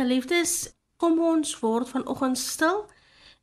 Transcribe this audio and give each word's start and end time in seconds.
geliefdes, 0.00 0.72
kom 1.00 1.20
ons 1.20 1.52
word 1.62 1.92
vanoggend 1.92 2.38
stil 2.40 2.84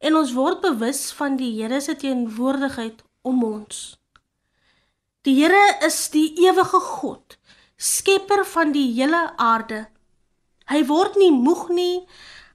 en 0.03 0.17
ons 0.19 0.33
word 0.37 0.61
bewus 0.65 1.07
van 1.17 1.37
die 1.39 1.53
Here 1.57 1.79
se 1.81 1.95
teenwoordigheid 1.97 3.01
om 3.25 3.43
ons. 3.45 3.97
Die 5.25 5.35
Here 5.39 5.63
is 5.85 5.97
die 6.13 6.29
ewige 6.45 6.79
God, 6.79 7.37
skepper 7.77 8.45
van 8.45 8.73
die 8.75 8.87
hele 8.95 9.25
aarde. 9.37 9.85
Hy 10.71 10.83
word 10.89 11.17
nie 11.19 11.31
moeg 11.33 11.67
nie, 11.73 12.05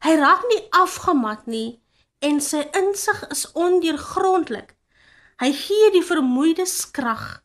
hy 0.05 0.15
raak 0.21 0.45
nie 0.51 0.63
afgemat 0.77 1.47
nie 1.51 1.83
en 2.23 2.39
sy 2.41 2.63
insig 2.79 3.25
is 3.35 3.45
ondeurgrondelik. 3.59 4.77
Hy 5.43 5.51
gee 5.59 5.91
die 5.95 6.05
vermoeides 6.07 6.77
krag. 6.95 7.43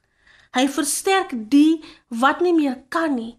Hy 0.53 0.67
versterk 0.69 1.33
die 1.51 1.81
wat 2.23 2.43
nie 2.45 2.53
meer 2.53 2.77
kan 2.93 3.15
nie. 3.17 3.35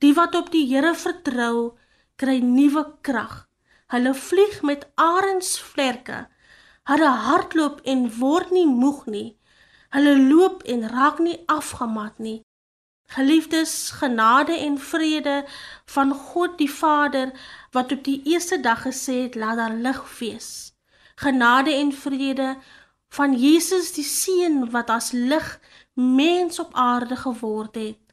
Die 0.00 0.14
wat 0.16 0.34
op 0.38 0.48
die 0.54 0.64
Here 0.70 0.94
vertrou, 0.96 1.76
kry 2.20 2.40
nuwe 2.44 2.84
krag. 3.06 3.46
Hulle 3.92 4.12
vlieg 4.14 4.60
met 4.62 4.86
arensvlerke. 5.00 6.26
Hulle 6.90 7.10
hardloop 7.26 7.80
en 7.92 8.04
word 8.18 8.52
nie 8.54 8.66
moeg 8.68 9.06
nie. 9.14 9.28
Hulle 9.94 10.14
loop 10.28 10.62
en 10.74 10.84
raak 10.92 11.18
nie 11.24 11.38
afgemat 11.50 12.18
nie. 12.18 12.40
Geliefdes, 13.10 13.72
genade 13.98 14.54
en 14.66 14.76
vrede 14.78 15.40
van 15.94 16.12
God 16.14 16.58
die 16.60 16.70
Vader 16.70 17.32
wat 17.74 17.92
op 17.96 18.04
die 18.06 18.20
eerste 18.30 18.60
dag 18.62 18.84
gesê 18.86 19.16
het 19.24 19.34
laat 19.34 19.58
daar 19.58 19.74
lig 19.86 20.04
wees. 20.18 20.50
Genade 21.18 21.74
en 21.74 21.90
vrede 21.92 22.52
van 23.10 23.34
Jesus 23.34 23.90
die 23.96 24.06
Seun 24.06 24.68
wat 24.70 24.92
as 24.94 25.10
lig 25.10 25.48
mens 25.94 26.62
op 26.62 26.70
aarde 26.78 27.16
geword 27.16 27.74
het 27.74 28.09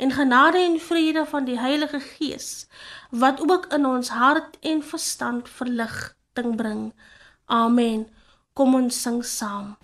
en 0.00 0.12
genade 0.16 0.58
en 0.58 0.78
vrede 0.80 1.26
van 1.28 1.44
die 1.44 1.58
Heilige 1.58 2.00
Gees 2.00 2.66
wat 3.10 3.40
ook 3.50 3.66
in 3.74 3.86
ons 3.86 4.08
hart 4.08 4.56
en 4.60 4.82
verstand 4.82 5.48
verligting 5.48 6.56
bring. 6.56 6.92
Amen. 7.44 8.08
Kom 8.52 8.74
ons 8.74 9.02
sing 9.02 9.24
saam. 9.24 9.76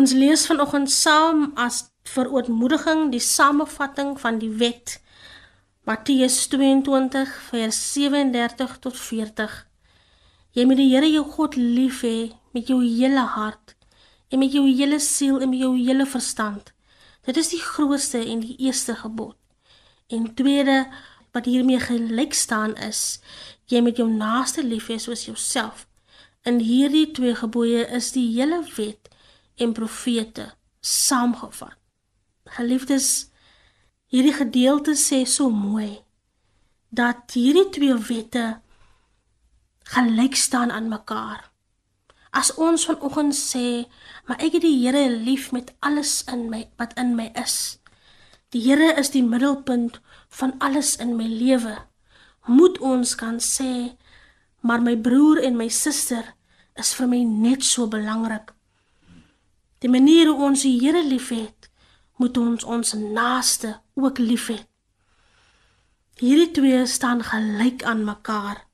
Ons 0.00 0.14
lees 0.16 0.46
vanoggend 0.48 0.88
saam 0.88 1.40
as 1.60 1.78
vir 2.08 2.28
ootmoediging 2.32 3.10
die 3.12 3.20
samevatting 3.20 4.14
van 4.22 4.38
die 4.40 4.48
wet. 4.62 4.94
Matteus 5.84 6.38
22 6.48 7.34
vers 7.50 7.80
37 7.96 8.78
tot 8.86 8.96
40. 8.96 9.58
Jy 10.56 10.64
moet 10.70 10.80
die 10.80 10.86
Here 10.94 11.10
jou 11.10 11.26
God 11.34 11.58
lief 11.60 12.00
hê 12.06 12.30
met 12.56 12.72
jou 12.72 12.78
hele 12.80 13.26
hart 13.34 13.74
en 14.32 14.40
met 14.40 14.56
jou 14.56 14.64
hele 14.70 15.02
siel 15.04 15.42
en 15.42 15.52
met 15.52 15.60
jou 15.66 15.74
hele 15.76 16.08
verstand. 16.08 16.72
Dit 17.28 17.36
is 17.36 17.52
die 17.52 17.60
grootste 17.60 18.24
en 18.24 18.40
die 18.46 18.56
eerste 18.56 18.96
gebod. 19.02 19.36
En 20.08 20.32
tweede 20.32 20.86
wat 21.36 21.44
hiermee 21.44 21.82
gelyk 21.90 22.32
staan 22.32 22.72
is 22.88 23.20
jy 23.68 23.84
moet 23.84 24.00
jou 24.00 24.08
naaste 24.08 24.64
lief 24.64 24.88
hê 24.88 24.96
soos 24.96 25.28
jouself. 25.28 25.84
In 26.48 26.64
hierdie 26.64 27.10
twee 27.12 27.36
gebooie 27.36 27.84
is 28.00 28.14
die 28.16 28.30
hele 28.32 28.64
wet 28.78 29.10
en 29.56 29.72
profete 29.72 30.52
saamgevat. 30.80 31.76
Geliefdes, 32.56 33.30
hierdie 34.10 34.34
gedeelte 34.34 34.96
sê 34.98 35.22
so 35.28 35.50
mooi 35.50 36.00
dat 36.90 37.36
hierdie 37.36 37.68
twee 37.70 37.94
wette 38.08 38.44
gelyk 39.94 40.34
staan 40.36 40.72
aan 40.74 40.88
mekaar. 40.90 41.50
As 42.30 42.50
ons 42.54 42.86
vanoggend 42.86 43.34
sê, 43.34 43.86
maar 44.26 44.38
ek 44.42 44.58
het 44.58 44.64
die 44.66 44.78
Here 44.82 45.06
lief 45.10 45.50
met 45.54 45.70
alles 45.82 46.22
in 46.30 46.48
my 46.50 46.64
wat 46.78 46.94
in 46.98 47.14
my 47.18 47.30
is. 47.38 47.78
Die 48.50 48.62
Here 48.62 48.94
is 48.98 49.10
die 49.14 49.22
middelpunt 49.22 50.00
van 50.28 50.54
alles 50.58 50.96
in 50.96 51.16
my 51.18 51.26
lewe. 51.26 51.76
Moet 52.46 52.78
ons 52.78 53.14
kan 53.14 53.38
sê, 53.42 53.94
maar 54.62 54.82
my 54.82 54.96
broer 54.98 55.42
en 55.46 55.58
my 55.58 55.68
suster 55.70 56.34
is 56.78 56.94
vir 56.98 57.10
my 57.10 57.22
net 57.26 57.66
so 57.66 57.86
belangrik 57.90 58.54
Die 59.80 59.88
manier 59.88 60.28
hoe 60.28 60.42
ons 60.50 60.62
die 60.66 60.76
Here 60.76 61.00
liefhet, 61.04 61.70
moet 62.20 62.36
ons 62.36 62.64
ons 62.64 62.92
naaste 62.92 63.78
ook 63.96 64.18
liefhet. 64.20 64.66
Hierdie 66.20 66.50
twee 66.52 66.80
staan 66.86 67.22
gelyk 67.24 67.84
aan 67.88 68.04
mekaar. 68.04 68.66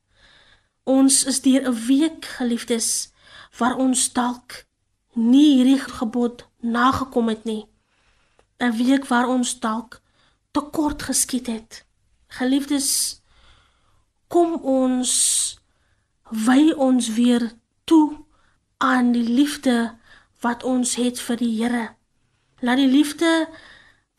Ons 0.82 1.22
is 1.30 1.38
deur 1.44 1.62
'n 1.62 1.78
week 1.86 2.24
geliefdes 2.38 3.12
waar 3.58 3.76
ons 3.76 4.12
dalk 4.12 4.66
nie 5.14 5.54
hierdie 5.56 5.78
gebod 5.78 6.48
nagekom 6.60 7.28
het 7.28 7.44
nie. 7.44 7.68
'n 8.58 8.72
Week 8.76 9.06
waar 9.06 9.28
ons 9.28 9.60
dalk 9.60 10.02
tekort 10.50 11.02
geskiet 11.02 11.46
het. 11.46 11.86
Geliefdes, 12.26 13.22
kom 14.28 14.54
ons 14.54 15.12
wy 16.30 16.72
ons 16.76 17.08
weer 17.14 17.52
toe 17.84 18.24
aan 18.76 19.12
die 19.12 19.28
liefde 19.28 19.98
wat 20.40 20.64
ons 20.64 20.96
het 20.96 21.20
vir 21.20 21.36
die 21.40 21.52
Here. 21.62 21.86
Laat 22.60 22.80
die 22.80 22.90
liefde 22.90 23.46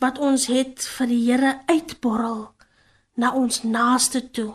wat 0.01 0.19
ons 0.21 0.47
het 0.47 0.85
vir 0.97 1.09
die 1.09 1.21
Here 1.25 1.53
uitborrel 1.67 2.53
na 3.17 3.33
ons 3.33 3.63
naaste 3.63 4.21
toe. 4.31 4.53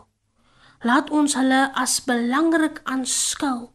Laat 0.83 1.11
ons 1.11 1.35
hulle 1.39 1.63
as 1.79 2.01
belangrik 2.07 2.81
aanskou. 2.85 3.71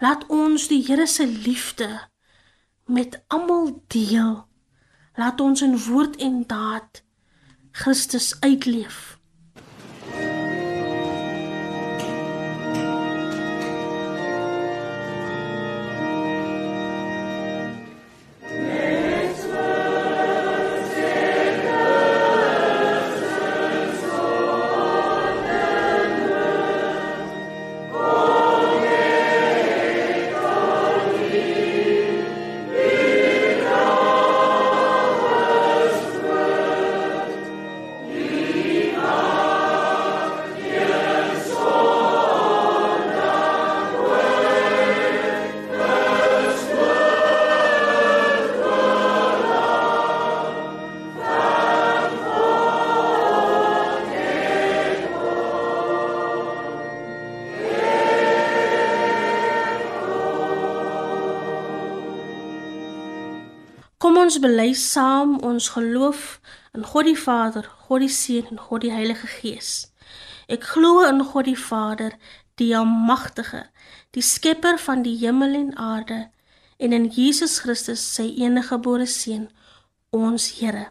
Laat 0.00 0.26
ons 0.28 0.68
die 0.68 0.82
Here 0.84 1.06
se 1.06 1.26
liefde 1.26 1.88
met 2.86 3.20
almal 3.28 3.72
deel. 3.88 4.44
Laat 5.16 5.40
ons 5.40 5.62
in 5.62 5.78
woord 5.86 6.16
en 6.16 6.42
daad 6.48 7.04
Christus 7.72 8.34
uitleef. 8.40 9.18
Bely 64.44 64.74
saam 64.76 65.38
ons 65.40 65.70
geloof 65.72 66.38
in 66.76 66.84
God 66.84 67.06
die 67.08 67.16
Vader, 67.16 67.64
God 67.86 68.02
die 68.04 68.12
Seun 68.12 68.50
en 68.52 68.60
God 68.60 68.82
die 68.84 68.92
Heilige 68.92 69.28
Gees. 69.38 69.70
Ek 70.52 70.66
glo 70.74 71.00
in 71.06 71.22
God 71.24 71.48
die 71.48 71.56
Vader, 71.56 72.12
die 72.60 72.74
Almagtige, 72.76 73.62
die 74.12 74.24
Skepper 74.24 74.76
van 74.78 75.04
die 75.06 75.14
hemel 75.22 75.56
en 75.56 75.70
aarde, 75.80 76.26
en 76.76 76.92
in 76.92 77.06
Jesus 77.08 77.60
Christus, 77.64 78.02
sy 78.04 78.26
enige 78.44 78.74
gebore 78.74 79.08
Seun, 79.08 79.48
ons 80.12 80.50
Here, 80.58 80.90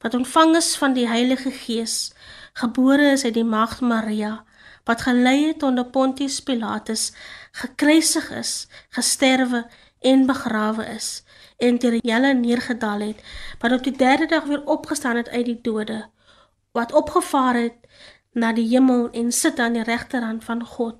wat 0.00 0.16
ontvang 0.16 0.56
is 0.62 0.72
van 0.80 0.96
die 0.96 1.08
Heilige 1.10 1.52
Gees, 1.52 2.14
gebore 2.56 3.12
is 3.18 3.26
uit 3.28 3.36
die 3.36 3.44
Maagd 3.44 3.84
Maria, 3.84 4.38
wat 4.88 5.04
gelei 5.04 5.50
het 5.50 5.62
onder 5.66 5.84
Pontius 5.92 6.40
Pilatus, 6.40 7.10
gekruisig 7.52 8.32
is, 8.32 8.56
gesterwe 8.96 9.66
en 10.00 10.24
begrawe 10.30 10.88
is 10.96 11.23
en 11.56 11.78
ter 11.78 11.98
helle 12.02 12.34
neergedaal 12.34 13.00
het, 13.00 13.22
wat 13.58 13.72
op 13.72 13.84
die 13.84 13.96
derde 13.96 14.26
dag 14.26 14.44
weer 14.44 14.64
opgestaan 14.64 15.16
het 15.16 15.28
uit 15.28 15.44
die 15.44 15.60
dode, 15.62 16.04
wat 16.72 16.92
opgevaar 16.92 17.54
het 17.54 17.76
na 18.32 18.52
die 18.52 18.66
hemel 18.68 19.10
en 19.10 19.32
sit 19.32 19.58
aan 19.58 19.72
die 19.72 19.82
regterhand 19.82 20.44
van 20.44 20.64
God, 20.66 20.96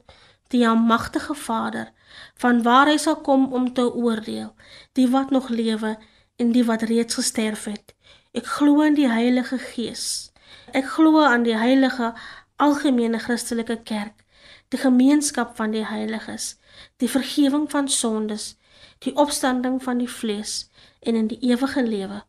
die 0.48 0.68
almagtige 0.68 1.34
Vader, 1.34 1.90
van 2.38 2.62
waar 2.62 2.86
hy 2.86 2.96
sal 2.96 3.20
kom 3.26 3.52
om 3.52 3.72
te 3.74 3.86
oordeel, 3.94 4.52
die 4.92 5.08
wat 5.10 5.30
nog 5.30 5.48
lewe 5.48 5.96
en 6.36 6.52
die 6.52 6.64
wat 6.64 6.82
reeds 6.82 7.18
gesterf 7.18 7.64
het. 7.64 7.94
Ek 8.34 8.46
glo 8.46 8.82
in 8.82 8.94
die 8.94 9.08
Heilige 9.10 9.58
Gees. 9.58 10.30
Ek 10.74 10.86
glo 10.96 11.22
aan 11.22 11.42
die 11.46 11.56
heilige 11.58 12.12
algemene 12.56 13.18
Christelike 13.18 13.76
kerk, 13.82 14.24
die 14.70 14.78
gemeenskap 14.78 15.56
van 15.58 15.74
die 15.74 15.84
heiliges, 15.86 16.54
die 17.02 17.10
vergifnis 17.10 17.70
van 17.70 17.88
sondes, 17.88 18.54
die 18.98 19.16
opstanding 19.16 19.82
van 19.82 19.98
die 19.98 20.10
vlees 20.10 20.70
en 21.00 21.14
in 21.14 21.26
die 21.26 21.38
ewige 21.40 21.82
lewe. 21.82 22.24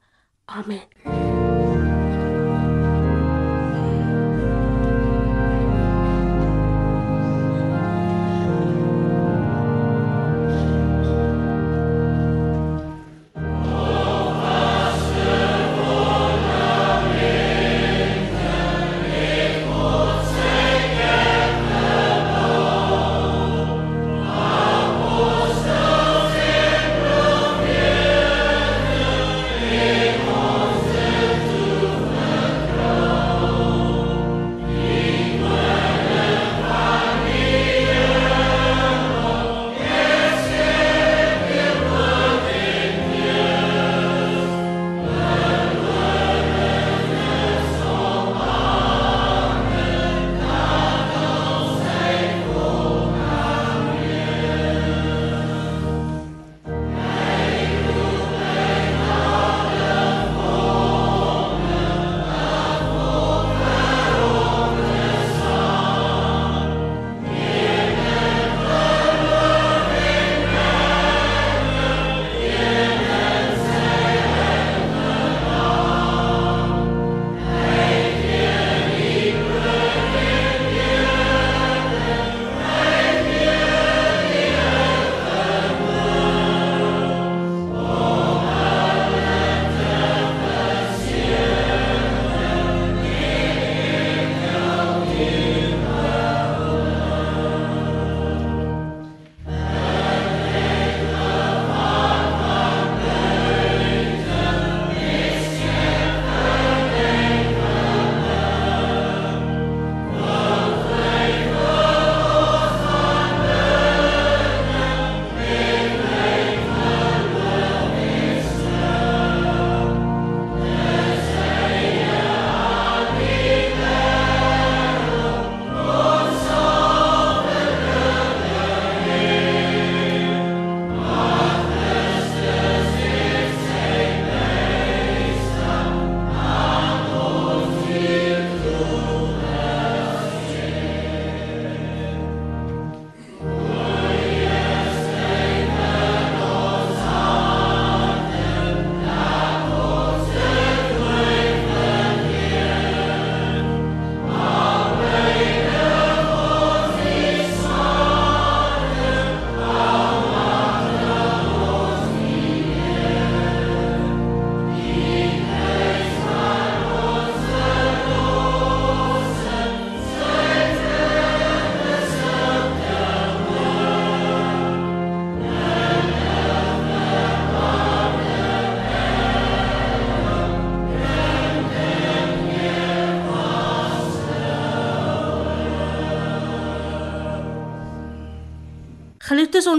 Amen. 0.46 1.35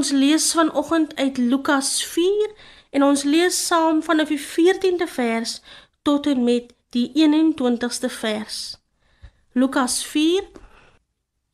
Ons 0.06 0.14
lees 0.14 0.52
vanoggend 0.52 1.16
uit 1.16 1.36
Lukas 1.36 2.04
4 2.04 2.50
en 2.90 3.02
ons 3.02 3.22
lees 3.26 3.56
saam 3.66 4.02
vanaf 4.06 4.28
die 4.30 4.38
14de 4.38 5.08
vers 5.10 5.56
tot 6.06 6.28
en 6.30 6.44
met 6.46 6.68
die 6.94 7.08
21ste 7.18 8.06
vers. 8.14 8.58
Lukas 9.58 10.04
4 10.06 10.46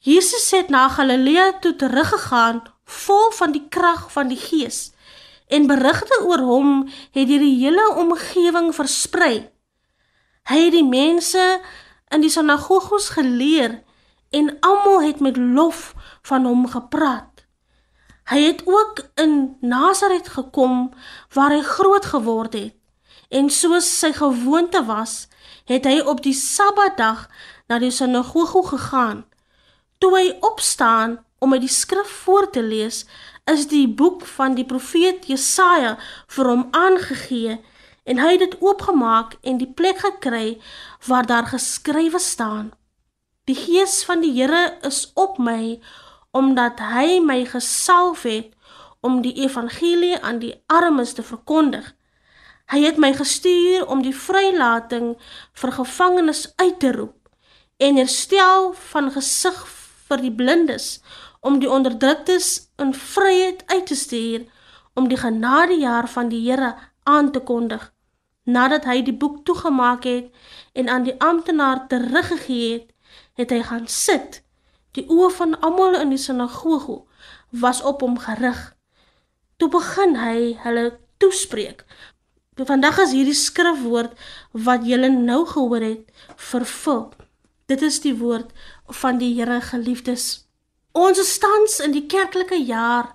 Jesus 0.04 0.50
het 0.52 0.68
na 0.68 0.82
Galilea 0.92 1.47
toe 1.64 1.73
teruggegaan 1.80 2.61
vol 2.85 3.32
van 3.38 3.56
die 3.56 3.64
krag 3.73 4.04
van 4.12 4.28
die 4.28 4.37
Gees 4.37 4.92
en 5.49 5.71
berigte 5.73 6.21
oor 6.21 6.44
hom 6.44 6.76
het 7.16 7.32
deur 7.32 7.40
die 7.49 7.56
hele 7.64 7.88
omgewing 8.04 8.75
versprei. 8.76 9.49
Hy 10.52 10.61
het 10.66 10.76
die 10.76 10.85
mense 10.85 11.49
in 12.12 12.21
die 12.21 12.35
sinagogos 12.37 13.14
geleer 13.16 13.80
en 14.28 14.59
almal 14.61 15.00
het 15.09 15.25
met 15.25 15.40
lof 15.40 15.94
van 16.28 16.44
hom 16.44 16.68
gepraat. 16.68 17.31
Hy 18.32 18.40
het 18.46 18.62
ook 18.64 19.02
in 19.20 19.56
Nasaret 19.60 20.28
gekom 20.28 20.92
waar 21.36 21.52
hy 21.52 21.60
groot 21.60 22.04
geword 22.04 22.54
het. 22.56 22.72
En 23.28 23.50
soos 23.52 23.84
sy 23.98 24.12
gewoonte 24.16 24.80
was, 24.88 25.26
het 25.68 25.84
hy 25.84 25.98
op 26.00 26.22
die 26.24 26.32
Sabbatdag 26.36 27.26
na 27.68 27.76
die 27.82 27.92
sinagoge 27.92 28.62
gegaan. 28.70 29.24
Toe 30.00 30.12
hy 30.16 30.24
opstaan 30.40 31.18
om 31.44 31.52
uit 31.52 31.66
die 31.66 31.72
skrif 31.72 32.08
voor 32.24 32.48
te 32.50 32.62
lees, 32.64 33.04
is 33.44 33.66
die 33.68 33.84
boek 33.88 34.24
van 34.36 34.56
die 34.56 34.64
profeet 34.64 35.28
Jesaja 35.28 35.98
vir 36.32 36.48
hom 36.48 36.68
aangegee 36.70 37.58
en 38.08 38.22
hy 38.22 38.30
het 38.34 38.46
dit 38.46 38.56
oopgemaak 38.64 39.36
en 39.42 39.60
die 39.60 39.68
plek 39.68 40.00
gekry 40.06 40.56
waar 41.06 41.28
daar 41.28 41.50
geskrywe 41.52 42.18
staan: 42.18 42.72
Die 43.44 43.58
gees 43.58 44.00
van 44.08 44.24
die 44.24 44.32
Here 44.32 44.78
is 44.88 45.10
op 45.14 45.38
my 45.38 45.82
omdat 46.32 46.80
hy 46.80 47.20
my 47.20 47.44
gesalf 47.44 48.24
het 48.28 48.52
om 49.00 49.20
die 49.22 49.34
evangelie 49.44 50.16
aan 50.20 50.38
die 50.38 50.54
armes 50.66 51.12
te 51.12 51.22
verkondig. 51.22 51.92
Hy 52.72 52.80
het 52.86 52.96
my 52.96 53.12
gestuur 53.12 53.86
om 53.86 54.02
die 54.02 54.14
vrylating 54.16 55.16
vir 55.60 55.72
gevangenes 55.76 56.46
uit 56.56 56.78
te 56.80 56.92
roep 56.96 57.28
en 57.82 57.98
herstel 57.98 58.72
van 58.92 59.10
gesig 59.12 59.58
vir 60.08 60.22
die 60.22 60.32
blindes 60.32 61.00
om 61.40 61.58
die 61.58 61.70
onderdruktes 61.70 62.70
in 62.80 62.94
vryheid 62.94 63.64
uit 63.66 63.86
te 63.86 63.98
stuur 63.98 64.46
om 64.94 65.08
die 65.08 65.18
genadejaar 65.18 66.08
van 66.08 66.28
die 66.28 66.40
Here 66.46 66.74
aan 67.02 67.32
te 67.32 67.40
kondig. 67.40 67.90
Nadat 68.44 68.84
hy 68.84 69.02
die 69.02 69.16
boek 69.16 69.42
toegemaak 69.44 70.06
het 70.06 70.30
en 70.72 70.88
aan 70.88 71.02
die 71.02 71.18
amptenaar 71.20 71.86
teruggegee 71.88 72.72
het, 72.72 72.88
het 73.34 73.50
hy 73.50 73.62
gaan 73.66 73.86
sit 73.88 74.41
Die 74.96 75.06
oë 75.08 75.30
van 75.38 75.56
almal 75.64 75.96
in 76.00 76.12
die 76.12 76.20
sinagoge 76.20 77.02
was 77.62 77.82
op 77.82 78.02
hom 78.04 78.18
gerig. 78.20 78.61
Toe 79.56 79.68
begin 79.72 80.16
hy 80.20 80.52
hulle 80.64 80.99
toespreek. 81.22 81.84
Vandag 82.61 82.99
is 83.06 83.14
hierdie 83.16 83.37
skrifwoord 83.37 84.12
wat 84.66 84.84
julle 84.84 85.08
nou 85.08 85.42
gehoor 85.49 85.80
het 85.80 86.26
vervul. 86.37 87.06
Dit 87.66 87.82
is 87.82 88.02
die 88.04 88.14
woord 88.18 88.52
van 89.00 89.18
die 89.18 89.32
Here 89.38 89.61
geliefdes. 89.64 90.44
Ons 90.92 91.22
staan 91.25 91.64
in 91.84 91.94
die 91.96 92.06
kerklike 92.06 92.58
jaar 92.61 93.14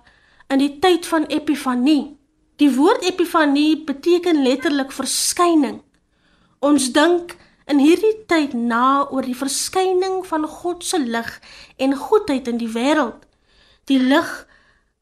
in 0.50 0.58
die 0.58 0.78
tyd 0.82 1.06
van 1.06 1.28
Epifanie. 1.30 2.16
Die 2.58 2.70
woord 2.74 3.04
Epifanie 3.06 3.84
beteken 3.86 4.42
letterlik 4.42 4.90
verskyning. 4.92 5.78
Ons 6.58 6.90
dink 6.92 7.36
in 7.68 7.80
hierdie 7.82 8.14
tyd 8.30 8.54
na 8.56 9.04
oor 9.12 9.26
die 9.26 9.36
verskyning 9.36 10.22
van 10.26 10.46
God 10.48 10.84
se 10.84 10.98
lig 10.98 11.28
en 11.76 11.96
goedheid 11.96 12.48
in 12.48 12.60
die 12.60 12.70
wêreld. 12.72 13.26
Die 13.90 14.00
lig 14.00 14.30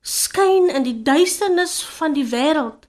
skyn 0.02 0.70
in 0.70 0.86
die 0.86 0.98
duisternis 1.06 1.78
van 1.98 2.14
die 2.14 2.26
wêreld. 2.30 2.86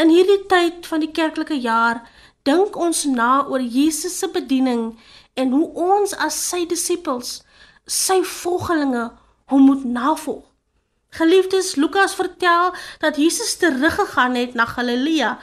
In 0.00 0.12
hierdie 0.12 0.40
tyd 0.48 0.88
van 0.88 1.04
die 1.04 1.12
kerklike 1.12 1.58
jaar 1.60 2.02
dink 2.48 2.76
ons 2.76 3.04
na 3.04 3.44
oor 3.48 3.60
Jesus 3.60 4.16
se 4.18 4.28
bediening 4.32 4.94
en 5.36 5.52
hoe 5.52 5.68
ons 5.72 6.16
as 6.16 6.36
sy 6.48 6.64
disippels, 6.68 7.42
sy 7.86 8.20
volgelinge, 8.24 9.10
hom 9.52 9.68
moet 9.68 9.84
navolg. 9.84 10.48
Geliefdes, 11.12 11.74
Lukas 11.76 12.14
vertel 12.16 12.72
dat 12.98 13.18
Jesus 13.20 13.56
teruggegaan 13.60 14.34
het 14.34 14.54
na 14.54 14.64
Galilea 14.64 15.34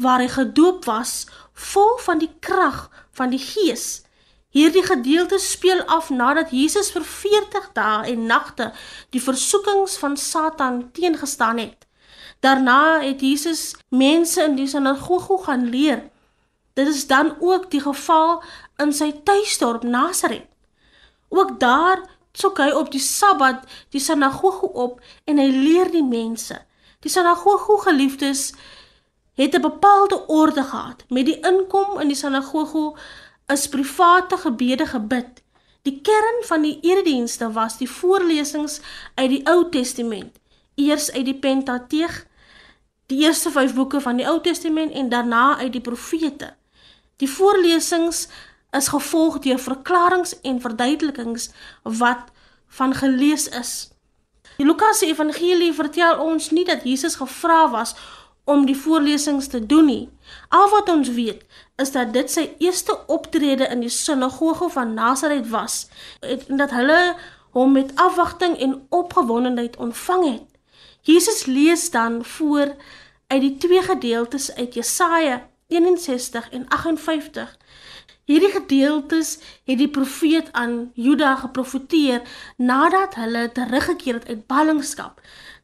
waar 0.00 0.22
hy 0.22 0.28
gedoop 0.32 0.84
was 0.88 1.26
vol 1.52 1.98
van 2.04 2.18
die 2.18 2.30
krag 2.40 2.88
van 3.12 3.30
die 3.30 3.42
Gees. 3.42 4.02
Hierdie 4.50 4.82
gedeelte 4.82 5.38
speel 5.38 5.82
af 5.86 6.08
nadat 6.10 6.50
Jesus 6.50 6.90
vir 6.90 7.04
40 7.06 7.68
dae 7.76 8.08
en 8.12 8.26
nagte 8.26 8.72
die 9.14 9.22
versoekings 9.22 9.94
van 10.00 10.16
Satan 10.16 10.88
teengestaan 10.96 11.60
het. 11.62 11.86
Daarna 12.40 13.00
het 13.04 13.20
Jesus 13.20 13.76
mense 13.88 14.42
in 14.42 14.56
die 14.56 14.66
sinagoge 14.66 15.42
gaan 15.44 15.68
leer. 15.68 16.08
Dit 16.74 16.88
is 16.88 17.06
dan 17.06 17.34
ook 17.40 17.70
die 17.70 17.82
geval 17.84 18.42
in 18.80 18.92
sy 18.96 19.12
tuisdorp 19.24 19.82
Nasaret. 19.82 20.48
Ook 21.28 21.60
daar 21.60 22.02
suk 22.32 22.58
hy 22.58 22.70
op 22.74 22.90
die 22.90 23.02
Sabbat 23.02 23.66
die 23.94 24.00
sinagoge 24.02 24.72
op 24.72 25.00
en 25.30 25.38
hy 25.38 25.46
leer 25.50 25.90
die 25.92 26.06
mense. 26.06 26.56
Die 27.04 27.12
sinagoge 27.12 27.78
geliefdes 27.84 28.50
het 29.34 29.54
'n 29.54 29.60
bepaalde 29.60 30.26
orde 30.26 30.62
gehad. 30.62 31.04
Met 31.08 31.24
die 31.24 31.40
inkom 31.40 32.00
in 32.00 32.08
die 32.08 32.16
sinagoge 32.16 32.98
is 33.46 33.68
private 33.68 34.36
gebede 34.36 34.86
gebid. 34.86 35.42
Die 35.82 36.00
kern 36.00 36.44
van 36.44 36.62
die 36.62 36.78
eredienste 36.80 37.52
was 37.52 37.76
die 37.76 37.90
voorlesings 37.90 38.80
uit 39.14 39.28
die 39.28 39.46
Ou 39.46 39.68
Testament. 39.70 40.38
Eers 40.74 41.12
uit 41.12 41.24
die 41.24 41.38
Pentateeg, 41.38 42.26
die 43.06 43.22
eerste 43.24 43.50
5 43.50 43.74
boeke 43.74 44.00
van 44.00 44.16
die 44.16 44.26
Ou 44.28 44.40
Testament 44.40 44.92
en 44.92 45.08
daarna 45.08 45.56
uit 45.56 45.72
die 45.72 45.80
profete. 45.80 46.54
Die 47.16 47.30
voorlesings 47.30 48.28
is 48.70 48.88
gevolg 48.88 49.38
deur 49.38 49.58
verklaringe 49.58 50.36
en 50.42 50.60
verduidelikings 50.60 51.50
wat 51.82 52.30
van 52.66 52.94
gelees 52.94 53.48
is. 53.48 53.90
Die 54.56 54.66
Lukas 54.66 54.98
se 54.98 55.06
evangelie 55.06 55.72
vertel 55.72 56.18
ons 56.20 56.50
nie 56.50 56.64
dat 56.64 56.84
Jesus 56.84 57.14
gevra 57.16 57.70
was 57.70 57.94
om 58.50 58.66
die 58.66 58.76
voorlesings 58.76 59.46
te 59.46 59.60
doen 59.66 59.86
nie. 59.86 60.08
Al 60.48 60.68
wat 60.74 60.88
ons 60.90 61.10
weet 61.14 61.44
is 61.82 61.92
dat 61.94 62.12
dit 62.12 62.30
sy 62.30 62.48
eerste 62.58 62.96
optrede 63.06 63.68
in 63.70 63.84
die 63.84 63.92
sinagoge 63.94 64.68
van 64.74 64.94
Nasaret 64.94 65.46
was 65.52 65.84
en 66.20 66.58
dat 66.62 66.74
hulle 66.74 66.98
hom 67.54 67.72
met 67.78 67.94
afwagting 67.94 68.56
en 68.58 68.74
opgewondenheid 68.88 69.76
ontvang 69.76 70.24
het. 70.32 70.46
Jesus 71.02 71.46
lees 71.46 71.90
dan 71.90 72.24
voor 72.24 72.74
uit 73.26 73.40
die 73.40 73.56
twee 73.56 73.82
gedeeltes 73.82 74.54
uit 74.54 74.74
Jesaja 74.74 75.46
61 75.70 76.50
en 76.50 76.68
58. 76.68 77.56
Hierdie 78.30 78.50
gedeeltes 78.50 79.38
het 79.66 79.78
die 79.78 79.88
profeet 79.90 80.52
aan 80.52 80.90
Juda 80.94 81.36
geprofeteer 81.36 82.22
nadat 82.56 83.14
hulle 83.14 83.48
teruggekeer 83.52 84.20
het 84.20 84.28
uit 84.28 84.46
ballingskap. 84.46 85.20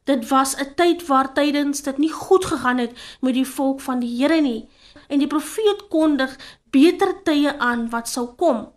Dit 0.07 0.27
was 0.31 0.55
'n 0.55 0.73
tyd 0.75 1.05
waar 1.07 1.33
tydens 1.33 1.81
dit 1.81 1.97
nie 1.97 2.11
goed 2.11 2.45
gegaan 2.45 2.77
het 2.77 2.91
met 3.21 3.33
die 3.33 3.47
volk 3.47 3.81
van 3.81 3.99
die 3.99 4.21
Here 4.21 4.41
nie. 4.41 4.69
En 5.07 5.19
die 5.19 5.27
profeet 5.27 5.87
kondig 5.89 6.37
beter 6.71 7.23
tye 7.23 7.59
aan 7.59 7.89
wat 7.89 8.09
sou 8.09 8.27
kom. 8.35 8.71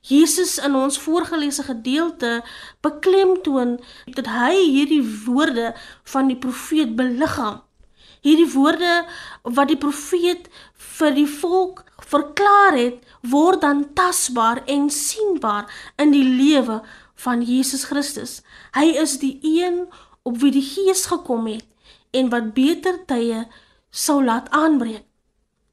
Jesus 0.00 0.58
in 0.58 0.74
ons 0.74 0.98
voorgelese 0.98 1.62
gedeelte 1.62 2.42
beklemtoon 2.80 3.80
dat 4.04 4.26
hy 4.26 4.54
hierdie 4.56 5.04
woorde 5.24 5.74
van 6.02 6.26
die 6.26 6.38
profeet 6.38 6.96
beliggaam. 6.96 7.60
Hierdie 8.20 8.52
woorde 8.52 9.04
wat 9.42 9.68
die 9.68 9.76
profeet 9.76 10.48
vir 10.74 11.14
die 11.14 11.28
volk 11.28 11.84
verklaar 11.96 12.76
het, 12.76 13.04
word 13.20 13.60
dan 13.60 13.92
tasbaar 13.92 14.62
en 14.66 14.90
sienbaar 14.90 15.92
in 15.96 16.10
die 16.10 16.24
lewe 16.24 16.80
van 17.14 17.42
Jesus 17.42 17.84
Christus. 17.84 18.40
Hy 18.72 18.84
is 18.84 19.18
die 19.18 19.38
een 19.42 19.84
op 20.22 20.38
wie 20.40 20.52
die 20.52 20.64
Gees 20.64 21.06
gekom 21.06 21.46
het 21.46 21.66
en 22.10 22.28
wat 22.32 22.52
beter 22.54 22.98
tye 23.06 23.46
sou 23.90 24.24
laat 24.24 24.50
aanbreek. 24.50 25.04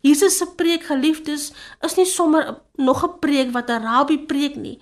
Jesus 0.06 0.38
se 0.38 0.46
preek 0.56 0.86
geliefdes 0.88 1.52
is 1.86 1.96
nie 1.98 2.06
sommer 2.06 2.62
nog 2.78 3.04
'n 3.04 3.20
preek 3.20 3.52
wat 3.52 3.70
'n 3.70 3.84
rabbi 3.84 4.18
preek 4.18 4.56
nie. 4.56 4.80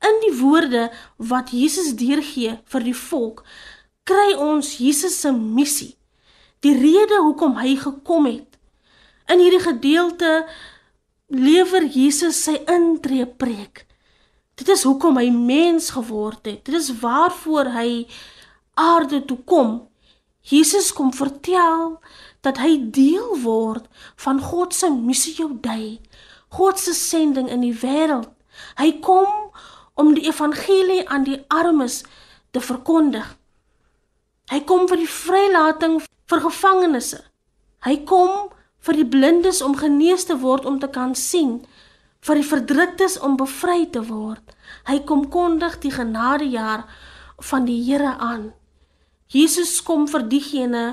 In 0.00 0.16
die 0.20 0.38
woorde 0.40 0.90
wat 1.16 1.50
Jesus 1.50 1.94
deurgee 1.94 2.58
vir 2.64 2.82
die 2.82 2.96
volk, 2.96 3.44
kry 4.04 4.34
ons 4.34 4.76
Jesus 4.78 5.20
se 5.20 5.32
missie. 5.32 5.96
Die 6.60 6.74
rede 6.78 7.18
hoekom 7.22 7.56
hy 7.56 7.76
gekom 7.76 8.26
het. 8.26 8.58
In 9.26 9.38
hierdie 9.38 9.62
gedeelte 9.62 10.46
lewer 11.28 11.84
Jesus 11.84 12.42
sy 12.42 12.58
intree 12.66 13.26
preek. 13.26 13.86
Dit 14.54 14.68
is 14.68 14.82
hoekom 14.82 15.16
hy 15.16 15.30
mens 15.30 15.90
geword 15.90 16.46
het. 16.46 16.64
Dit 16.64 16.74
is 16.74 16.90
waarvoor 17.00 17.64
hy 17.64 18.06
aarde 18.74 19.24
toe 19.24 19.38
kom, 19.44 19.88
Jesus 20.42 20.92
kom 20.92 21.12
vertel 21.14 22.00
dat 22.42 22.58
hy 22.58 22.76
deel 22.90 23.36
word 23.44 23.86
van 24.24 24.40
God 24.42 24.74
se 24.74 24.90
missie 24.90 25.34
jou 25.38 25.52
dui, 25.62 26.00
God 26.50 26.78
se 26.78 26.94
sending 26.94 27.48
in 27.48 27.62
die 27.62 27.74
wêreld. 27.74 28.28
Hy 28.76 28.98
kom 29.04 29.52
om 29.94 30.14
die 30.16 30.26
evangelie 30.26 31.04
aan 31.08 31.24
die 31.24 31.38
armes 31.48 32.02
te 32.50 32.60
verkondig. 32.60 33.24
Hy 34.50 34.60
kom 34.68 34.88
vir 34.90 35.00
die 35.00 35.08
vrylating 35.08 36.00
vir 36.28 36.42
gevangenes. 36.44 37.14
Hy 37.86 37.96
kom 38.08 38.50
vir 38.82 38.98
die 38.98 39.06
blindes 39.06 39.62
om 39.62 39.76
genees 39.78 40.26
te 40.26 40.36
word 40.42 40.66
om 40.66 40.80
te 40.82 40.90
kan 40.90 41.14
sien, 41.18 41.60
vir 42.22 42.38
die 42.38 42.46
verdruktes 42.46 43.16
om 43.22 43.38
bevry 43.38 43.86
te 43.94 44.02
word. 44.10 44.42
Hy 44.90 44.98
kom 45.06 45.28
kondig 45.30 45.78
die 45.82 45.94
genadejaar 45.94 46.84
van 47.42 47.66
die 47.66 47.78
Here 47.86 48.16
aan. 48.18 48.50
Jesus 49.32 49.80
kom 49.80 50.04
vir 50.12 50.26
diegene 50.28 50.84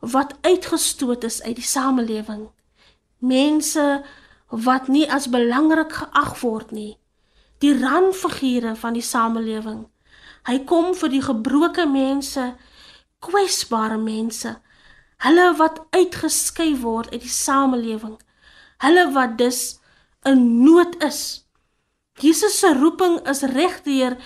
wat 0.00 0.34
uitgestoot 0.44 1.24
is 1.24 1.40
uit 1.42 1.56
die 1.56 1.64
samelewing. 1.64 2.50
Mense 3.24 4.04
wat 4.52 4.88
nie 4.92 5.06
as 5.10 5.30
belangrik 5.32 5.92
geag 5.92 6.34
word 6.42 6.74
nie. 6.76 6.98
Die 7.64 7.72
randfigure 7.72 8.74
van 8.76 8.92
die 8.92 9.04
samelewing. 9.04 9.86
Hy 10.46 10.58
kom 10.68 10.92
vir 10.94 11.10
die 11.10 11.22
gebroke 11.24 11.86
mense, 11.88 12.52
kwesbare 13.24 13.96
mense, 13.98 14.52
hulle 15.24 15.46
wat 15.58 15.80
uitgeskei 15.96 16.74
word 16.82 17.10
uit 17.14 17.24
die 17.24 17.32
samelewing. 17.32 18.18
Hulle 18.84 19.08
wat 19.16 19.38
dus 19.40 19.80
in 20.28 20.44
nood 20.62 21.00
is. 21.02 21.48
Jesus 22.20 22.60
se 22.60 22.74
roeping 22.76 23.18
is 23.28 23.42
regdeur 23.42 24.16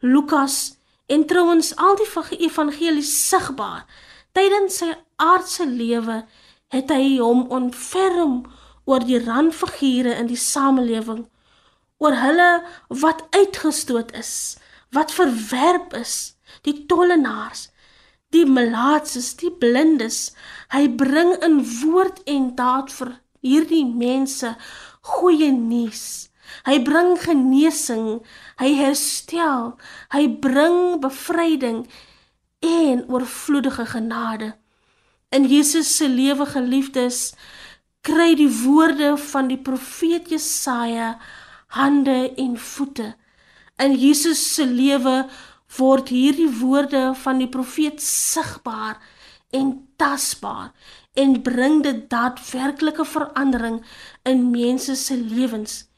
Lukas 0.00 0.79
en 1.10 1.26
trouens 1.26 1.72
al 1.76 1.98
die 1.98 2.08
evangelies 2.46 3.10
sigbaar. 3.28 3.84
Tydens 4.32 4.78
sy 4.78 4.92
aardse 5.18 5.66
lewe 5.66 6.22
het 6.70 6.92
hy 6.94 7.18
hom 7.18 7.48
ontferm 7.50 8.44
oor 8.86 9.02
die 9.06 9.18
randfigure 9.22 10.14
in 10.14 10.30
die 10.30 10.38
samelewing, 10.38 11.24
oor 11.98 12.14
hulle 12.16 12.50
wat 13.02 13.26
uitgestoot 13.34 14.14
is, 14.18 14.56
wat 14.94 15.12
verwerp 15.14 15.94
is, 15.98 16.36
die 16.62 16.86
tollenaars, 16.90 17.68
die 18.30 18.46
melaatses, 18.46 19.34
die 19.42 19.50
blindes. 19.50 20.30
Hy 20.70 20.86
bring 20.94 21.34
in 21.42 21.60
woord 21.82 22.22
en 22.30 22.52
daad 22.58 22.90
vir 22.94 23.16
hierdie 23.42 23.84
mense 23.84 24.54
goeie 25.02 25.50
nuus. 25.54 26.29
Hy 26.66 26.78
bring 26.84 27.16
genesing, 27.20 28.20
hy 28.60 28.70
herstel, 28.78 29.74
hy 30.12 30.26
bring 30.28 31.00
bevryding 31.02 31.84
en 32.60 33.04
oorvloedige 33.08 33.86
genade. 33.86 34.52
In 35.30 35.46
Jesus 35.46 35.96
se 35.96 36.08
lewe 36.08 36.46
geliefdes 36.46 37.30
kry 38.02 38.34
die 38.34 38.50
woorde 38.64 39.14
van 39.30 39.48
die 39.48 39.60
profeet 39.60 40.30
Jesaja 40.32 41.14
hande 41.76 42.32
en 42.36 42.56
voete. 42.58 43.12
In 43.80 43.94
Jesus 43.96 44.42
se 44.54 44.66
lewe 44.66 45.24
word 45.78 46.10
hierdie 46.10 46.50
woorde 46.60 47.12
van 47.22 47.38
die 47.38 47.48
profeet 47.48 48.02
sigbaar 48.02 48.98
en 49.54 49.70
tasbaar 49.96 50.72
en 51.18 51.36
bring 51.42 51.82
dit 51.86 52.02
daadwerklike 52.10 53.04
verandering 53.06 53.80
in 54.26 54.50
mense 54.50 54.96
se 54.96 55.16
lewens. 55.16 55.89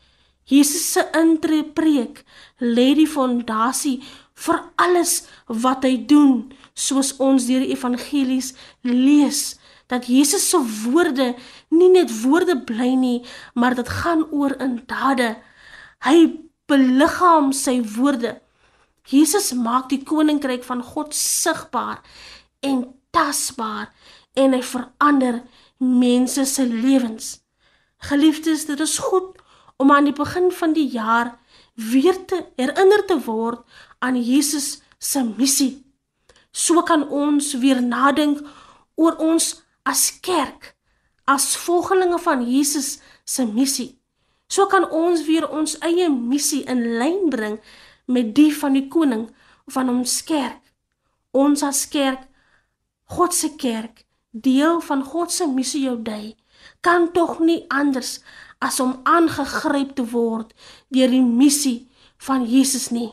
Jesus 0.50 0.84
se 0.92 1.04
intree 1.18 1.64
preek 1.64 2.24
lê 2.60 2.92
die 2.98 3.08
fondasie 3.08 4.02
vir 4.44 4.58
alles 4.80 5.22
wat 5.46 5.84
hy 5.86 5.96
doen, 6.08 6.50
soos 6.74 7.14
ons 7.22 7.46
deur 7.46 7.62
die 7.62 7.74
evangelies 7.76 8.52
lees 8.82 9.52
dat 9.92 10.08
Jesus 10.08 10.48
se 10.48 10.58
woorde 10.86 11.34
nie 11.68 11.90
net 11.92 12.12
woorde 12.22 12.56
bly 12.64 12.94
nie, 12.96 13.18
maar 13.54 13.76
dit 13.76 13.88
gaan 13.88 14.24
oor 14.32 14.54
in 14.64 14.78
dade. 14.88 15.34
Hy 16.06 16.16
beliggaam 16.70 17.52
sy 17.52 17.76
woorde. 17.96 18.38
Jesus 19.08 19.50
maak 19.52 19.90
die 19.90 20.00
koninkryk 20.06 20.64
van 20.64 20.80
God 20.86 21.12
sigbaar 21.16 22.00
en 22.64 22.86
tasbaar 23.12 23.90
en 24.38 24.56
hy 24.56 24.62
verander 24.64 25.42
mense 25.82 26.46
se 26.48 26.64
lewens. 26.64 27.42
Geliefdes, 28.08 28.64
dit 28.70 28.80
is 28.80 28.96
goed 29.02 29.41
om 29.82 29.90
aan 29.90 30.06
die 30.06 30.16
begin 30.16 30.50
van 30.54 30.74
die 30.76 30.88
jaar 30.94 31.34
weer 31.74 32.16
te 32.26 32.44
herinner 32.56 33.02
te 33.06 33.18
word 33.26 33.62
aan 33.98 34.18
Jesus 34.22 34.80
se 34.98 35.22
missie. 35.24 35.82
So 36.52 36.82
kan 36.86 37.08
ons 37.08 37.54
weer 37.58 37.80
nadink 37.82 38.42
oor 38.94 39.16
ons 39.18 39.56
as 39.88 40.10
kerk, 40.22 40.74
as 41.26 41.56
volgelinge 41.56 42.20
van 42.22 42.44
Jesus 42.46 43.00
se 43.24 43.46
missie. 43.46 43.96
So 44.46 44.68
kan 44.68 44.84
ons 44.90 45.24
weer 45.26 45.48
ons 45.48 45.78
eie 45.80 46.10
missie 46.12 46.62
in 46.68 46.84
lyn 47.00 47.30
bring 47.32 47.56
met 48.06 48.34
die 48.36 48.50
van 48.54 48.76
die 48.76 48.86
koning 48.92 49.30
van 49.72 49.88
ons 49.88 50.20
kerk. 50.28 50.60
Ons 51.32 51.62
as 51.64 51.86
kerk, 51.88 52.28
God 53.16 53.32
se 53.34 53.54
kerk, 53.56 54.04
deel 54.30 54.80
van 54.84 55.02
God 55.04 55.32
se 55.32 55.48
missie 55.48 55.86
jou 55.86 55.96
dui, 56.04 56.34
kan 56.84 57.08
tog 57.16 57.40
nie 57.40 57.62
anders 57.72 58.18
as 58.62 58.78
om 58.80 59.00
aangegryp 59.02 59.96
te 59.98 60.04
word 60.12 60.52
deur 60.94 61.10
die 61.10 61.24
missie 61.24 61.88
van 62.22 62.46
Jesus 62.46 62.90
nie. 62.94 63.10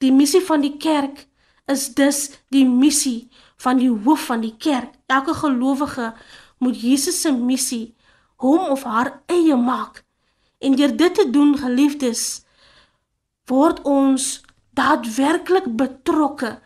Die 0.00 0.12
missie 0.14 0.40
van 0.44 0.64
die 0.64 0.76
kerk 0.80 1.26
is 1.68 1.90
dus 1.98 2.28
die 2.54 2.64
missie 2.64 3.28
van 3.60 3.80
die 3.82 3.90
hoof 3.90 4.28
van 4.30 4.40
die 4.40 4.54
kerk. 4.56 4.94
Elke 5.06 5.34
gelowige 5.34 6.12
moet 6.58 6.80
Jesus 6.80 7.20
se 7.20 7.32
missie 7.32 7.94
hom 8.38 8.70
of 8.72 8.86
haar 8.86 9.18
eie 9.26 9.56
maak. 9.56 10.04
En 10.58 10.74
deur 10.78 10.96
dit 10.96 11.14
te 11.14 11.26
doen, 11.30 11.56
geliefdes, 11.58 12.44
word 13.50 13.82
ons 13.86 14.40
daadwerklik 14.78 15.66
betrokke 15.76 16.58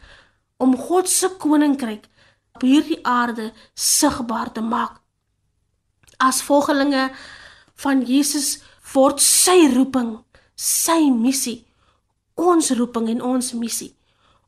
om 0.62 0.76
God 0.76 1.08
se 1.08 1.30
koninkryk 1.40 2.08
op 2.52 2.64
hierdie 2.66 3.00
aarde 3.08 3.50
sigbaar 3.74 4.52
te 4.52 4.60
maak. 4.60 5.00
As 6.20 6.42
volgelinge 6.44 7.10
van 7.82 8.02
Jesus 8.06 8.62
word 8.94 9.20
sy 9.22 9.68
roeping, 9.74 10.16
sy 10.54 11.10
missie, 11.10 11.62
ons 12.38 12.70
roeping 12.78 13.08
en 13.12 13.22
ons 13.34 13.52
missie. 13.58 13.92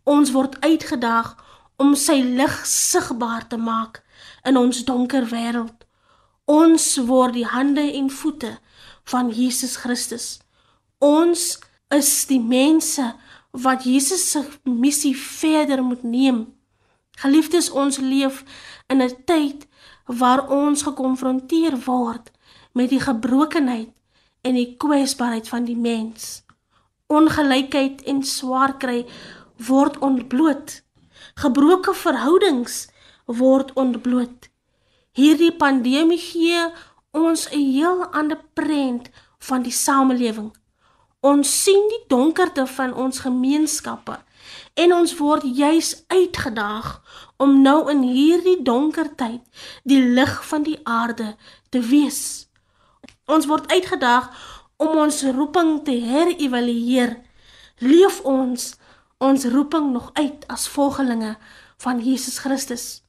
Ons 0.05 0.33
word 0.35 0.59
uitgedaag 0.65 1.33
om 1.81 1.95
sy 1.99 2.21
lig 2.23 2.55
sigbaar 2.69 3.49
te 3.49 3.59
maak 3.59 4.03
in 4.47 4.59
ons 4.61 4.85
donker 4.87 5.27
wêreld. 5.33 5.85
Ons 6.45 6.95
word 7.09 7.35
die 7.39 7.49
hande 7.49 7.85
en 7.97 8.11
voete 8.13 8.53
van 9.11 9.31
Jesus 9.33 9.79
Christus. 9.81 10.27
Ons 11.01 11.59
is 11.95 12.11
die 12.29 12.41
mense 12.41 13.15
wat 13.65 13.87
Jesus 13.89 14.27
se 14.31 14.43
missie 14.65 15.15
verder 15.17 15.83
moet 15.83 16.03
neem. 16.03 16.45
Geliefdes, 17.23 17.71
ons 17.71 17.99
leef 18.03 18.43
in 18.91 19.01
'n 19.03 19.25
tyd 19.25 19.67
waar 20.07 20.49
ons 20.51 20.83
gekonfronteer 20.83 21.79
word 21.87 22.34
met 22.75 22.91
die 22.91 23.01
gebrokenheid 23.01 23.93
en 24.45 24.59
die 24.59 24.75
kwesbaarheid 24.77 25.49
van 25.49 25.65
die 25.65 25.79
mens. 25.79 26.43
Ongelykheid 27.07 28.03
en 28.11 28.23
swaar 28.27 28.77
kry 28.77 29.05
word 29.57 29.99
ontbloot 30.03 30.83
gebroke 31.35 31.95
verhoudings 31.95 32.89
word 33.27 33.73
ontbloot. 33.81 34.51
Hierdie 35.15 35.53
pandemie 35.57 36.19
gee 36.19 36.61
ons 37.11 37.49
'n 37.51 37.71
heel 37.73 38.05
ander 38.13 38.41
prent 38.55 39.11
van 39.39 39.63
die 39.63 39.73
samelewing. 39.73 40.53
Ons 41.21 41.63
sien 41.63 41.89
die 41.89 42.05
donkerte 42.09 42.67
van 42.67 42.95
ons 42.95 43.19
gemeenskappe 43.19 44.19
en 44.75 44.93
ons 44.93 45.17
word 45.17 45.43
juis 45.43 46.05
uitgedaag 46.07 47.03
om 47.37 47.63
nou 47.63 47.91
in 47.91 48.03
hierdie 48.03 48.63
donker 48.63 49.15
tyd 49.15 49.41
die 49.83 50.03
lig 50.03 50.45
van 50.47 50.63
die 50.63 50.81
aarde 50.85 51.37
te 51.69 51.81
wees. 51.81 52.44
Ons 53.27 53.47
word 53.49 53.71
uitgedaag 53.73 54.29
om 54.77 54.99
ons 55.05 55.23
roeping 55.23 55.79
te 55.85 55.95
herëvalueer. 56.05 57.17
Leef 57.81 58.21
ons 58.21 58.75
ons 59.25 59.45
roeping 59.55 59.93
nog 59.93 60.11
uit 60.19 60.45
as 60.53 60.69
volgelinge 60.69 61.37
van 61.81 62.03
Jesus 62.05 62.39
Christus? 62.39 63.05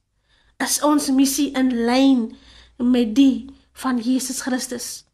Is 0.62 0.80
ons 0.82 1.10
missie 1.12 1.50
in 1.52 1.72
lyn 1.88 2.30
met 2.80 3.12
die 3.16 3.50
van 3.76 4.00
Jesus 4.00 4.40
Christus? 4.46 5.04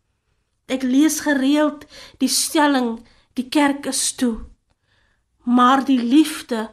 Ek 0.71 0.87
lees 0.87 1.21
gereeld 1.27 1.85
die 2.23 2.31
stelling 2.31 3.01
die 3.35 3.49
kerk 3.51 3.89
is 3.91 4.13
toe. 4.15 4.45
Maar 5.43 5.83
die 5.85 5.99
liefde 5.99 6.69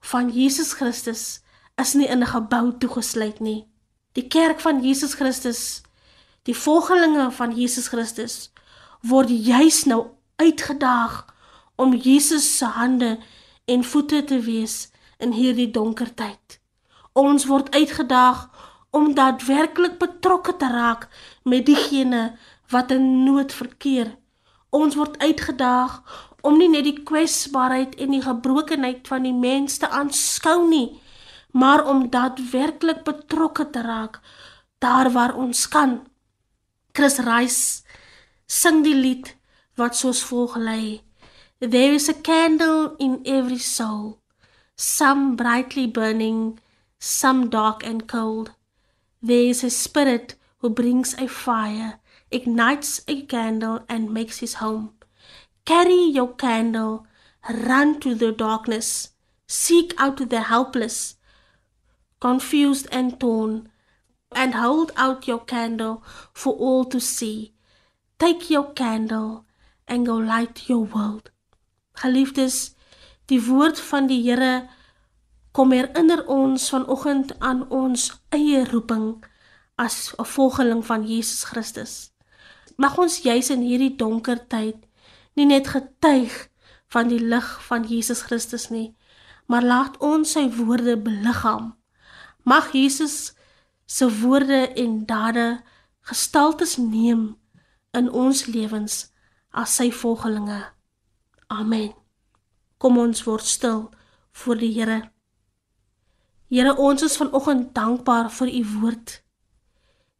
van 0.00 0.32
Jesus 0.34 0.72
Christus 0.74 1.40
is 1.78 1.94
nie 1.94 2.08
in 2.10 2.22
'n 2.22 2.32
gebou 2.34 2.78
toegesluit 2.78 3.40
nie. 3.40 3.68
Die 4.12 4.26
kerk 4.26 4.60
van 4.60 4.82
Jesus 4.82 5.14
Christus, 5.14 5.82
die 6.48 6.56
volgelinge 6.56 7.26
van 7.36 7.52
Jesus 7.52 7.90
Christus 7.92 8.36
word 9.04 9.28
juis 9.28 9.82
nou 9.84 10.00
uitgedaag 10.40 11.26
om 11.76 11.92
Jesus 11.92 12.46
se 12.56 12.70
hande 12.72 13.18
en 13.68 13.84
voete 13.84 14.22
te 14.24 14.38
wees 14.46 14.88
in 15.20 15.34
hierdie 15.36 15.68
donker 15.70 16.08
tyd. 16.16 16.56
Ons 17.12 17.44
word 17.50 17.68
uitgedaag 17.76 18.48
om 18.96 19.12
daadwerklik 19.14 19.98
betrokke 20.00 20.56
te 20.56 20.72
raak 20.72 21.08
met 21.44 21.66
diegene 21.68 22.38
wat 22.72 22.96
in 22.96 23.26
nood 23.26 23.52
verkeer. 23.52 24.14
Ons 24.72 24.96
word 24.96 25.20
uitgedaag 25.20 26.00
om 26.40 26.56
nie 26.56 26.72
net 26.72 26.88
die 26.88 26.98
kwesbaarheid 27.04 27.98
en 28.00 28.14
die 28.16 28.24
gebrokenheid 28.24 29.08
van 29.10 29.28
die 29.28 29.36
mens 29.36 29.82
te 29.82 29.88
aanskou 29.88 30.62
nie, 30.68 30.96
maar 31.52 31.84
om 31.84 32.06
daadwerklik 32.08 33.04
betrokke 33.04 33.68
te 33.70 33.84
raak 33.84 34.22
daar 34.80 35.12
waar 35.12 35.36
ons 35.36 35.68
kan. 35.68 36.00
Chris 36.98 37.20
Rice 37.20 37.84
sing 38.50 38.80
die 38.82 38.92
lied 38.98 39.28
wat 39.78 39.94
soos 39.94 40.18
volg 40.28 40.56
lê. 40.68 40.98
There 41.60 41.92
is 41.98 42.08
a 42.08 42.14
candle 42.28 42.96
in 42.98 43.22
every 43.24 43.58
soul, 43.58 44.18
some 44.74 45.36
brightly 45.36 45.86
burning, 45.86 46.58
some 46.98 47.50
dark 47.50 47.86
and 47.86 48.08
cold. 48.08 48.50
There 49.22 49.46
is 49.52 49.62
a 49.62 49.70
spirit 49.70 50.34
who 50.58 50.70
brings 50.70 51.14
a 51.14 51.28
fire, 51.28 52.00
ignites 52.32 53.00
a 53.06 53.22
candle 53.22 53.78
and 53.88 54.12
makes 54.12 54.38
his 54.38 54.54
home. 54.54 54.90
Carry 55.64 56.02
your 56.18 56.34
candle, 56.34 57.06
run 57.48 58.00
to 58.00 58.16
the 58.16 58.32
darkness, 58.32 59.10
seek 59.46 59.94
out 59.98 60.28
the 60.28 60.40
helpless, 60.40 61.14
confused 62.18 62.88
and 62.90 63.20
torn, 63.20 63.68
and 64.32 64.54
hold 64.54 64.92
out 64.96 65.26
your 65.26 65.44
candle 65.44 66.02
for 66.32 66.54
all 66.54 66.84
to 66.84 67.00
see. 67.00 67.54
Take 68.18 68.50
your 68.50 68.72
candle 68.72 69.44
and 69.86 70.06
go 70.06 70.16
light 70.16 70.68
your 70.68 70.84
world. 70.84 71.30
Geliefdes, 72.02 72.74
die 73.26 73.40
woord 73.46 73.80
van 73.80 74.06
die 74.06 74.22
Here 74.22 74.68
kom 75.52 75.72
herinner 75.72 76.22
ons 76.30 76.68
vanoggend 76.70 77.34
aan 77.40 77.64
ons 77.74 78.10
eie 78.34 78.64
roeping 78.68 79.24
as 79.76 80.14
'n 80.18 80.24
volgeling 80.24 80.84
van 80.86 81.06
Jesus 81.06 81.44
Christus. 81.44 82.10
Mag 82.76 82.98
ons 82.98 83.22
juis 83.22 83.50
in 83.50 83.62
hierdie 83.62 83.96
donker 83.96 84.46
tyd 84.48 84.86
nie 85.34 85.46
net 85.46 85.68
getuig 85.68 86.48
van 86.86 87.08
die 87.08 87.20
lig 87.20 87.48
van 87.66 87.84
Jesus 87.84 88.22
Christus 88.22 88.68
nie, 88.70 88.96
maar 89.46 89.62
laat 89.62 89.98
ons 89.98 90.32
sy 90.32 90.48
woorde 90.50 90.96
beliggaam. 90.96 91.76
Mag 92.44 92.72
Jesus 92.72 93.34
se 93.88 94.06
woorde 94.20 94.68
en 94.76 95.04
dade 95.08 95.46
gestaltes 96.08 96.76
neem 96.76 97.36
in 97.96 98.10
ons 98.12 98.44
lewens 98.46 99.06
as 99.50 99.76
sy 99.80 99.88
volgelinge. 99.90 100.60
Amen. 101.48 101.94
Kom 102.78 102.98
ons 103.00 103.24
word 103.24 103.48
stil 103.48 103.86
voor 104.42 104.60
die 104.60 104.70
Here. 104.76 105.00
Here, 106.52 106.74
ons 106.76 107.02
is 107.02 107.16
vanoggend 107.20 107.72
dankbaar 107.76 108.28
vir 108.32 108.52
u 108.60 108.62
woord. 108.76 109.16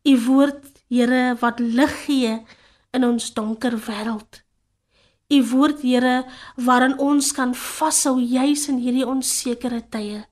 U 0.09 0.15
woord, 0.27 0.65
Here, 0.89 1.37
wat 1.41 1.61
lig 1.61 1.95
gee 2.07 2.35
in 2.97 3.05
ons 3.05 3.31
donker 3.37 3.77
wêreld. 3.85 4.43
U 5.29 5.39
woord, 5.53 5.85
Here, 5.85 6.25
waarin 6.57 6.97
ons 6.99 7.33
kan 7.37 7.53
vashou 7.53 8.17
juis 8.17 8.65
in 8.73 8.81
hierdie 8.81 9.07
onsekere 9.07 9.85
tye. 9.93 10.25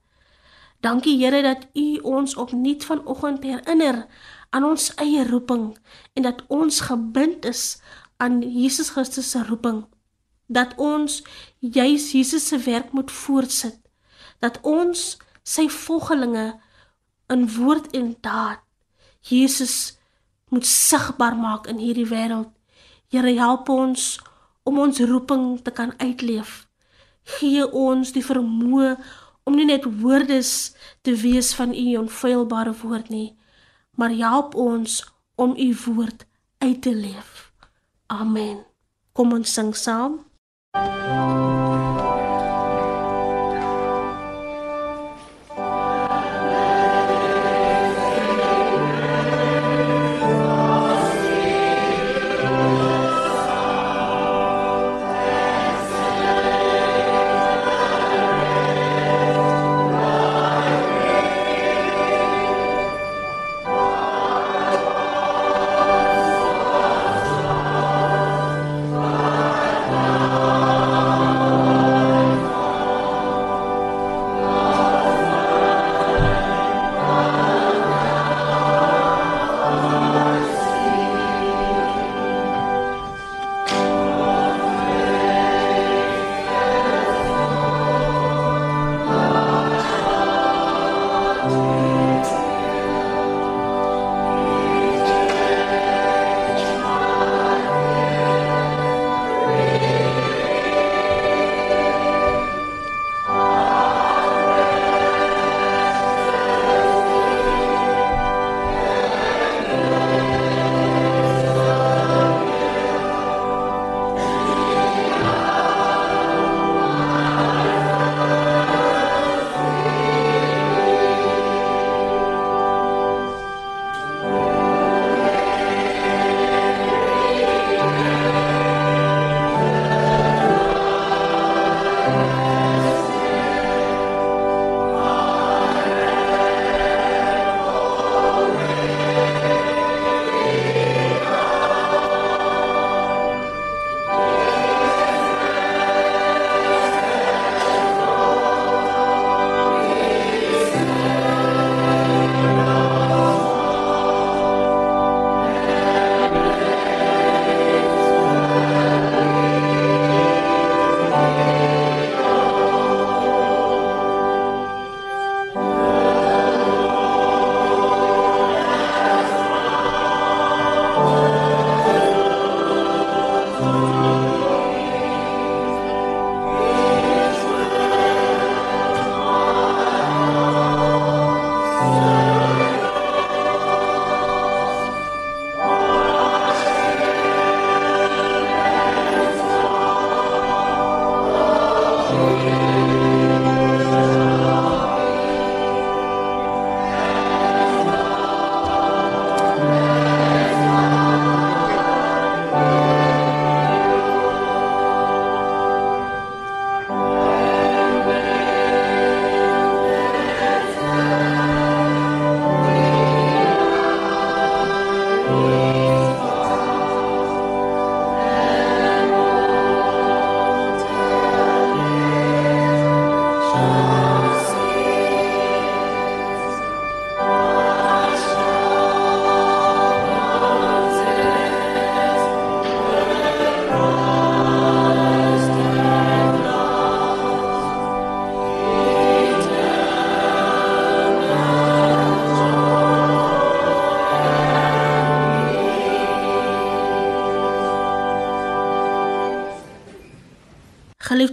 Dankie 0.79 1.17
Here 1.17 1.41
dat 1.41 1.67
U 1.73 1.97
ons 1.97 2.35
opnuut 2.35 2.85
vanoggend 2.85 3.43
herinner 3.43 4.05
aan 4.49 4.63
ons 4.63 4.93
eie 4.95 5.25
roeping 5.27 5.77
en 6.13 6.23
dat 6.23 6.43
ons 6.47 6.79
gebind 6.79 7.45
is 7.45 7.81
aan 8.17 8.41
Jesus 8.41 8.89
Christus 8.89 9.29
se 9.29 9.43
roeping. 9.43 9.85
Dat 10.45 10.73
ons 10.75 11.23
juis 11.59 12.11
Jesus 12.11 12.47
se 12.47 12.57
werk 12.57 12.91
moet 12.91 13.11
voortsit. 13.11 13.79
Dat 14.39 14.59
ons 14.61 15.17
sy 15.43 15.67
volgelinge 15.69 16.59
in 17.27 17.47
woord 17.57 17.91
en 17.91 18.15
daad 18.21 18.63
Jesus 19.19 19.97
moet 20.49 20.65
sigbaar 20.65 21.35
maak 21.35 21.67
in 21.67 21.77
hierdie 21.77 22.07
wêreld. 22.07 22.51
Here 23.11 23.33
help 23.39 23.69
ons 23.69 24.19
om 24.63 24.79
ons 24.79 24.99
roeping 24.99 25.59
te 25.63 25.71
kan 25.71 25.93
uitleef. 25.97 26.67
Gee 27.23 27.65
ons 27.71 28.13
die 28.15 28.23
vermoë 28.23 28.95
om 29.47 29.55
nie 29.55 29.65
net 29.65 29.85
woordes 30.01 30.75
te 31.07 31.15
wees 31.15 31.53
van 31.55 31.71
u 31.71 31.95
onfeilbare 32.03 32.73
woord 32.81 33.09
nie, 33.09 33.37
maar 33.95 34.11
help 34.11 34.55
ons 34.59 34.99
om 35.35 35.55
u 35.55 35.69
woord 35.85 36.27
uit 36.57 36.81
te 36.81 36.95
leef. 36.95 37.51
Amen. 38.11 38.65
Kom 39.15 39.31
ons 39.31 39.53
sing 39.53 39.71
saam. 39.75 40.19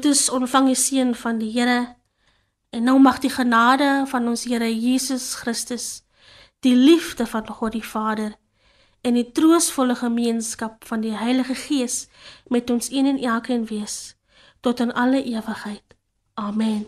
Geliefdes, 0.05 0.29
ontvang 0.29 0.67
die 0.69 0.77
seën 0.77 1.15
van 1.17 1.39
die 1.41 1.49
Here 1.49 1.97
en 2.77 2.83
nou 2.85 2.99
mag 3.01 3.23
die 3.25 3.31
genade 3.33 4.05
van 4.11 4.29
ons 4.29 4.43
Here 4.45 4.69
Jesus 4.69 5.31
Christus, 5.41 6.05
die 6.61 6.75
liefde 6.77 7.25
van 7.27 7.49
God 7.49 7.73
die 7.73 7.85
Vader 7.85 8.37
en 9.01 9.17
die 9.17 9.25
troostvolle 9.33 9.97
gemeenskap 9.97 10.85
van 10.85 11.01
die 11.01 11.17
Heilige 11.17 11.57
Gees 11.57 12.03
met 12.53 12.69
ons 12.71 12.93
een 12.93 13.09
en 13.15 13.23
elkeen 13.33 13.65
wees 13.73 14.17
tot 14.61 14.85
in 14.85 14.93
alle 14.93 15.25
ewigheid. 15.25 15.97
Amen. 16.35 16.85